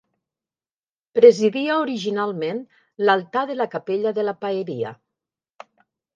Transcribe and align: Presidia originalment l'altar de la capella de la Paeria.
Presidia 1.19 1.75
originalment 1.81 2.63
l'altar 3.07 3.45
de 3.53 3.59
la 3.61 3.69
capella 3.77 4.17
de 4.21 4.27
la 4.27 4.35
Paeria. 4.43 4.97